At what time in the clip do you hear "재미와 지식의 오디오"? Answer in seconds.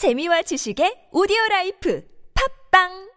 0.00-1.36